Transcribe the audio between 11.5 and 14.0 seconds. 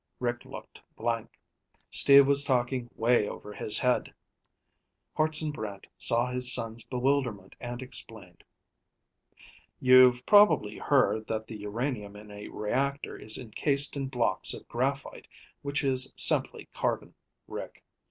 uranium in a reactor is encased